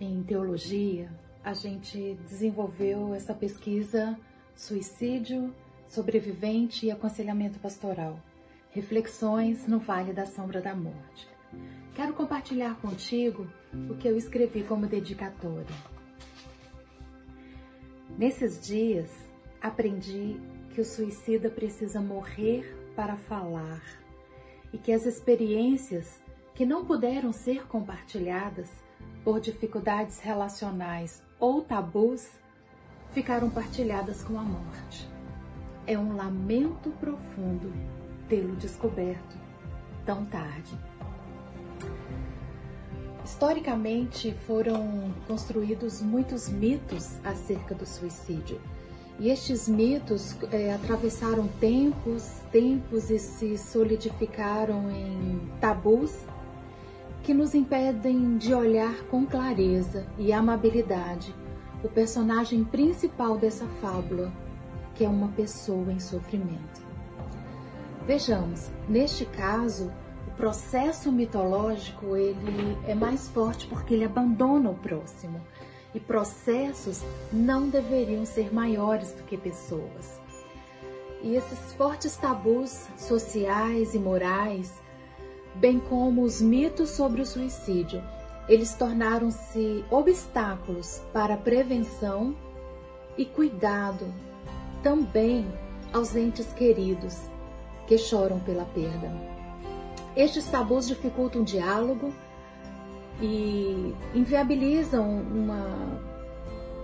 [0.00, 1.10] em teologia,
[1.44, 4.18] a gente desenvolveu essa pesquisa
[4.54, 5.54] Suicídio,
[5.86, 8.18] Sobrevivente e Aconselhamento Pastoral.
[8.70, 11.28] Reflexões no Vale da Sombra da Morte.
[11.94, 13.46] Quero compartilhar contigo
[13.90, 15.66] o que eu escrevi como dedicatória.
[18.16, 19.10] Nesses dias,
[19.60, 20.36] aprendi
[20.70, 23.82] que o suicida precisa morrer para falar
[24.72, 26.22] e que as experiências
[26.54, 28.70] que não puderam ser compartilhadas
[29.24, 32.28] por dificuldades relacionais ou tabus
[33.12, 35.08] ficaram partilhadas com a morte.
[35.86, 37.72] É um lamento profundo
[38.28, 39.36] tê-lo descoberto
[40.06, 40.78] tão tarde.
[43.24, 48.60] Historicamente foram construídos muitos mitos acerca do suicídio.
[49.18, 56.16] E estes mitos é, atravessaram tempos, tempos e se solidificaram em tabus
[57.22, 61.34] que nos impedem de olhar com clareza e amabilidade
[61.82, 64.30] o personagem principal dessa fábula,
[64.94, 66.82] que é uma pessoa em sofrimento.
[68.06, 69.90] Vejamos, neste caso,
[70.26, 75.40] o processo mitológico ele é mais forte porque ele abandona o próximo.
[75.92, 80.20] E processos não deveriam ser maiores do que pessoas.
[81.22, 84.80] E esses fortes tabus sociais e morais,
[85.60, 88.02] bem como os mitos sobre o suicídio,
[88.48, 92.34] eles tornaram-se obstáculos para a prevenção
[93.16, 94.06] e cuidado
[94.82, 95.46] também
[95.92, 97.28] aos entes queridos
[97.86, 99.12] que choram pela perda.
[100.16, 102.12] Estes tabus dificultam o diálogo
[103.20, 106.00] e inviabilizam uma,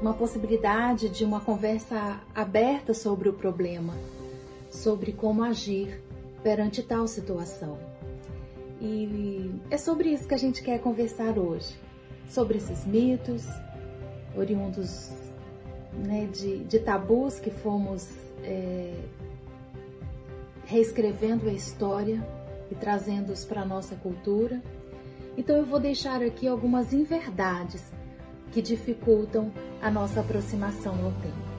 [0.00, 3.94] uma possibilidade de uma conversa aberta sobre o problema,
[4.70, 6.00] sobre como agir
[6.42, 7.76] perante tal situação.
[8.80, 11.78] E é sobre isso que a gente quer conversar hoje,
[12.28, 13.46] sobre esses mitos,
[14.34, 15.10] oriundos
[15.92, 18.08] né, de, de, tabus que fomos
[18.42, 18.94] é,
[20.64, 22.26] reescrevendo a história
[22.70, 24.62] e trazendo-os para a nossa cultura.
[25.36, 27.92] Então eu vou deixar aqui algumas inverdades
[28.52, 29.52] que dificultam
[29.82, 31.49] a nossa aproximação ao tema.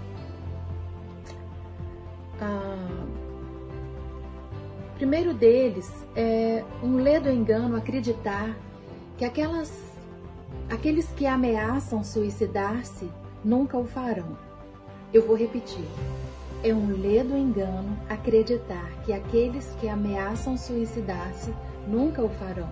[5.02, 8.56] Primeiro deles é um ledo engano acreditar
[9.18, 9.74] que aquelas,
[10.70, 13.10] aqueles que ameaçam suicidar-se
[13.44, 14.38] nunca o farão.
[15.12, 15.88] Eu vou repetir.
[16.64, 21.52] É um ledo engano acreditar que aqueles que ameaçam suicidar-se
[21.88, 22.70] nunca o farão.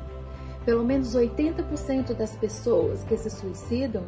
[0.63, 4.03] Pelo menos 80% das pessoas que se suicidam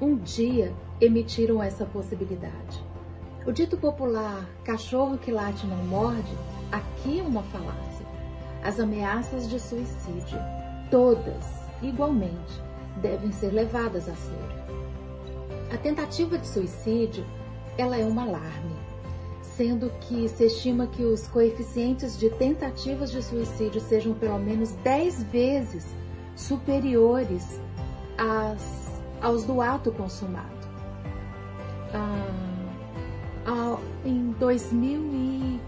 [0.00, 2.82] um dia emitiram essa possibilidade.
[3.46, 6.36] O dito popular cachorro que late não morde,
[6.74, 8.06] aqui é uma falácia.
[8.62, 10.38] As ameaças de suicídio,
[10.90, 11.44] todas,
[11.82, 12.62] igualmente,
[13.00, 14.64] devem ser levadas a sério.
[15.72, 17.24] A tentativa de suicídio,
[17.76, 18.74] ela é um alarme,
[19.42, 25.24] sendo que se estima que os coeficientes de tentativas de suicídio sejam pelo menos 10
[25.24, 25.86] vezes
[26.34, 27.60] superiores
[28.16, 30.54] às, aos do ato consumado.
[31.92, 32.34] Ah,
[34.04, 35.60] em 2000 e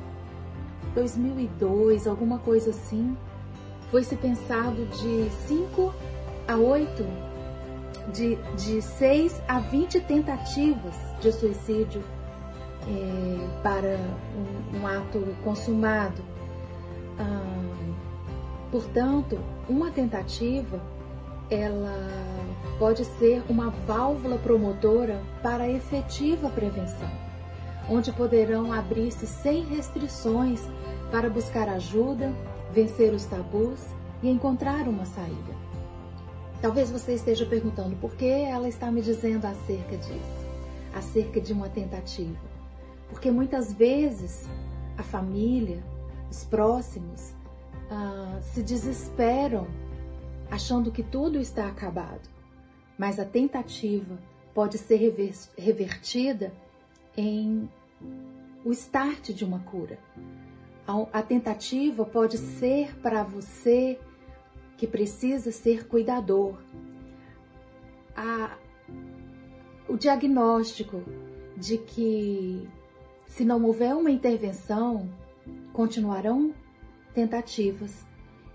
[0.97, 3.15] 2002, alguma coisa assim,
[3.91, 5.95] foi se pensado de 5
[6.49, 7.07] a 8,
[8.13, 12.03] de, de 6 a 20 tentativas de suicídio
[12.89, 13.99] é, para
[14.73, 16.23] um, um, ato consumado.
[17.19, 17.87] Ah,
[18.71, 20.81] portanto, uma tentativa
[21.51, 21.95] ela
[22.79, 27.11] pode ser uma válvula promotora para a efetiva prevenção,
[27.89, 30.61] onde poderão abrir-se sem restrições
[31.11, 32.33] para buscar ajuda,
[32.73, 33.81] vencer os tabus
[34.23, 35.55] e encontrar uma saída.
[36.61, 40.47] Talvez você esteja perguntando por que ela está me dizendo acerca disso,
[40.95, 42.41] acerca de uma tentativa.
[43.09, 44.49] Porque muitas vezes
[44.97, 45.83] a família,
[46.31, 47.35] os próximos,
[47.91, 49.67] ah, se desesperam
[50.51, 52.29] achando que tudo está acabado.
[52.99, 54.19] Mas a tentativa
[54.55, 55.15] pode ser
[55.57, 56.53] revertida
[57.17, 57.69] em
[58.65, 59.99] o start de uma cura.
[61.13, 63.99] A tentativa pode ser para você
[64.77, 66.59] que precisa ser cuidador.
[68.17, 68.57] A,
[69.89, 71.03] o diagnóstico
[71.57, 72.69] de que
[73.27, 75.11] se não houver uma intervenção,
[75.73, 76.55] continuarão
[77.15, 78.07] tentativas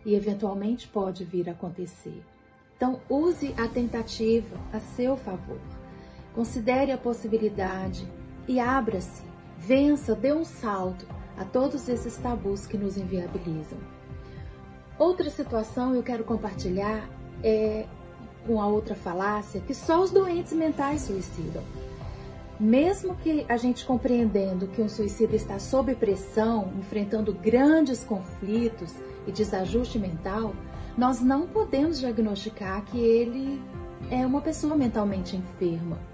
[0.05, 2.23] e eventualmente pode vir a acontecer.
[2.75, 5.59] Então, use a tentativa a seu favor.
[6.33, 8.07] Considere a possibilidade
[8.47, 9.23] e abra-se,
[9.61, 11.05] vença, dê um salto
[11.37, 13.77] a todos esses tabus que nos inviabilizam.
[14.97, 17.07] Outra situação eu quero compartilhar
[17.43, 17.85] é
[18.47, 21.63] uma outra falácia que só os doentes mentais suicidam.
[22.59, 28.93] Mesmo que a gente compreendendo que um suicida está sob pressão, enfrentando grandes conflitos
[29.25, 30.53] e desajuste mental,
[30.97, 33.61] nós não podemos diagnosticar que ele
[34.11, 36.10] é uma pessoa mentalmente enferma.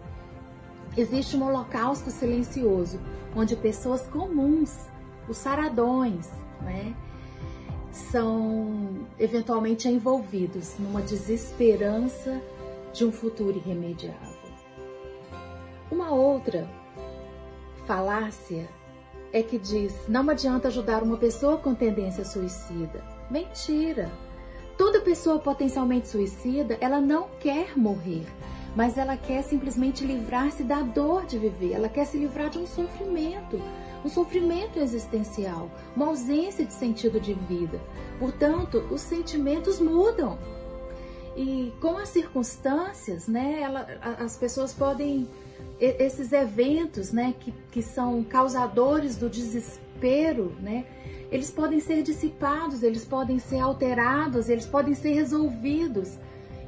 [0.97, 2.99] Existe um holocausto silencioso,
[3.35, 4.89] onde pessoas comuns,
[5.29, 6.27] os saradões,
[6.61, 6.95] né,
[7.91, 12.41] são eventualmente envolvidos numa desesperança
[12.91, 14.37] de um futuro irremediável.
[15.91, 16.67] Uma outra
[17.85, 18.67] falácia
[19.31, 23.03] é que diz: não adianta ajudar uma pessoa com tendência suicida.
[23.29, 24.11] Mentira!
[24.77, 28.25] Toda pessoa potencialmente suicida, ela não quer morrer,
[28.75, 32.67] mas ela quer simplesmente livrar-se da dor de viver, ela quer se livrar de um
[32.67, 33.59] sofrimento,
[34.03, 37.79] um sofrimento existencial, uma ausência de sentido de vida.
[38.19, 40.37] Portanto, os sentimentos mudam.
[41.35, 43.87] E com as circunstâncias, né, ela,
[44.19, 45.27] as pessoas podem
[45.79, 50.85] esses eventos, né, que, que são causadores do desespero, né,
[51.31, 56.17] eles podem ser dissipados, eles podem ser alterados, eles podem ser resolvidos.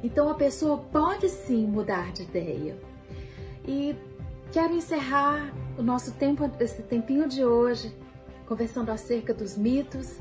[0.02, 2.76] Então a pessoa pode sim mudar de ideia.
[3.66, 3.94] E
[4.52, 7.94] quero encerrar o nosso tempo, esse tempinho de hoje,
[8.46, 10.18] conversando acerca dos mitos,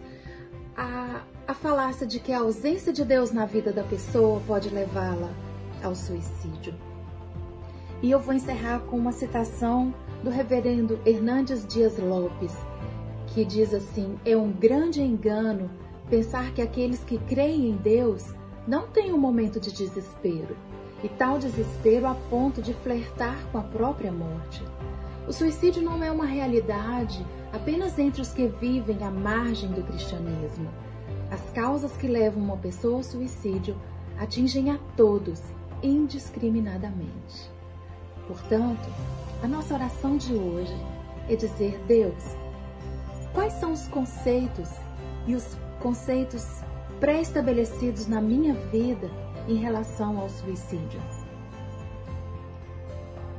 [0.76, 5.30] a, a falácia de que a ausência de Deus na vida da pessoa pode levá-la
[5.84, 6.74] ao suicídio.
[8.02, 9.94] E eu vou encerrar com uma citação
[10.24, 12.56] do reverendo Hernandes Dias Lopes,
[13.28, 15.70] que diz assim: É um grande engano
[16.10, 18.34] pensar que aqueles que creem em Deus
[18.68, 20.56] não têm um momento de desespero,
[21.04, 24.64] e tal desespero a ponto de flertar com a própria morte.
[25.28, 30.70] O suicídio não é uma realidade apenas entre os que vivem à margem do cristianismo.
[31.32, 33.76] As causas que levam uma pessoa ao suicídio
[34.18, 35.42] atingem a todos
[35.82, 37.50] indiscriminadamente.
[38.28, 38.90] Portanto,
[39.42, 40.76] a nossa oração de hoje
[41.30, 42.36] é dizer: Deus,
[43.34, 44.70] quais são os conceitos
[45.26, 46.46] e os conceitos
[47.00, 49.10] pré-estabelecidos na minha vida
[49.48, 51.02] em relação ao suicídio?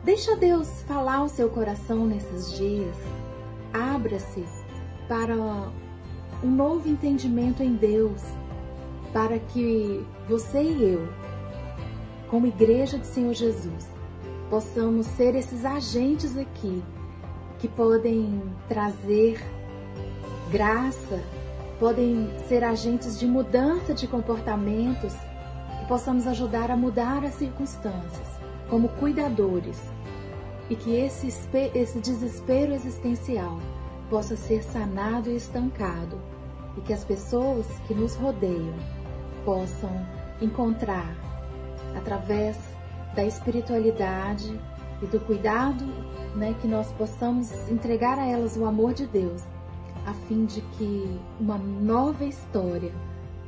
[0.02, 2.96] Deixa Deus falar ao seu coração nesses dias.
[3.72, 4.44] Abra-se
[5.06, 5.36] para
[6.42, 8.22] um novo entendimento em Deus,
[9.12, 11.06] para que você e eu,
[12.28, 13.88] como igreja de Senhor Jesus,
[14.48, 16.82] possamos ser esses agentes aqui
[17.58, 19.38] que podem trazer
[20.50, 21.22] graça,
[21.80, 28.28] podem ser agentes de mudança de comportamentos, que possamos ajudar a mudar as circunstâncias,
[28.68, 29.80] como cuidadores,
[30.68, 31.28] e que esse,
[31.74, 33.58] esse desespero existencial
[34.10, 36.20] possa ser sanado e estancado,
[36.76, 38.74] e que as pessoas que nos rodeiam
[39.44, 39.90] possam
[40.38, 41.16] encontrar,
[41.96, 42.58] através
[43.14, 44.60] da espiritualidade
[45.02, 45.84] e do cuidado,
[46.36, 49.42] né, que nós possamos entregar a elas o amor de Deus,
[50.06, 52.92] a fim de que uma nova história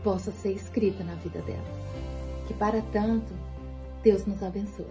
[0.02, 1.82] possa ser escrita na vida delas.
[2.46, 3.32] Que para tanto,
[4.02, 4.86] Deus nos abençoe.